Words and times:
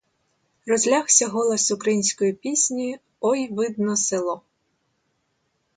Розлягся 0.67 1.27
голос 1.27 1.71
української 1.71 2.33
пісні, 2.33 2.99
„Ой 3.19 3.53
видно 3.53 3.97
село”. 3.97 4.41